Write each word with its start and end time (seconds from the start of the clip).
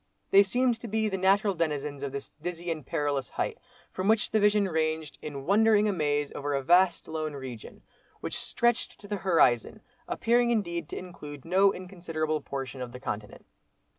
They 0.31 0.41
seemed 0.41 0.79
to 0.79 0.87
be 0.87 1.07
the 1.09 1.17
natural 1.19 1.53
denizens 1.53 2.01
of 2.01 2.11
this 2.11 2.31
dizzy 2.41 2.71
and 2.71 2.83
perilous 2.83 3.29
height, 3.29 3.59
from 3.91 4.07
which 4.07 4.31
the 4.31 4.39
vision 4.39 4.67
ranged, 4.67 5.19
in 5.21 5.45
wondering 5.45 5.87
amaze 5.87 6.31
over 6.31 6.55
a 6.55 6.63
vast 6.63 7.07
lone 7.07 7.33
region, 7.33 7.83
which 8.19 8.35
stretched 8.39 8.99
to 9.01 9.07
the 9.07 9.17
horizon; 9.17 9.81
appearing 10.07 10.49
indeed 10.49 10.89
to 10.89 10.97
include 10.97 11.45
no 11.45 11.71
inconsiderable 11.71 12.41
portion 12.41 12.81
of 12.81 12.93
the 12.93 12.99
continent. 12.99 13.45